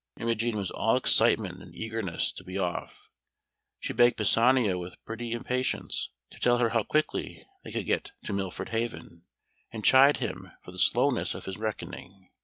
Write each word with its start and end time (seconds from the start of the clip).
Imogen 0.19 0.55
was 0.55 0.71
all 0.71 0.97
excitement 0.97 1.61
and 1.61 1.75
eagerness 1.75 2.31
to 2.31 2.43
be 2.43 2.57
off; 2.57 3.07
she 3.79 3.93
begged 3.93 4.17
Pisanio 4.17 4.79
with 4.79 4.95
pretty 5.05 5.31
impatience 5.31 6.09
to 6.31 6.39
tell 6.39 6.57
her 6.57 6.69
how 6.69 6.81
quickly 6.81 7.45
they 7.63 7.71
could 7.71 7.85
get 7.85 8.11
to 8.23 8.33
Milford 8.33 8.69
Haven, 8.69 9.25
and 9.71 9.85
chid 9.85 10.17
him 10.17 10.53
for 10.63 10.71
the 10.71 10.79
slowness 10.79 11.35
of 11.35 11.45
his 11.45 11.59
reckoning. 11.59 12.31